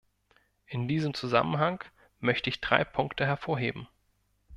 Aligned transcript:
In 0.65 0.87
diesem 0.87 1.13
Zusammenhang 1.13 1.83
möchte 2.19 2.49
ich 2.49 2.59
drei 2.59 2.83
Punkte 2.83 3.23
hervorheben. 3.27 3.87